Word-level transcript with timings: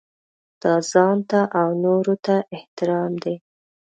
دا 0.61 0.73
ځانته 0.91 1.39
او 1.59 1.67
نورو 1.83 2.15
ته 2.25 2.35
احترام 2.55 3.11
دی. 3.23 3.35